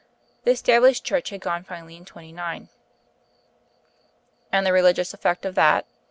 The 0.45 0.49
Established 0.49 1.03
Church 1.05 1.29
had 1.29 1.41
gone 1.41 1.63
finally 1.63 1.95
in 1.95 2.05
'29." 2.05 2.69
"And 4.51 4.65
the 4.65 4.73
religious 4.73 5.13
effect 5.13 5.45
of 5.45 5.53
that?" 5.53 5.85